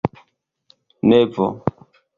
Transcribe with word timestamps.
nevo 1.11 1.47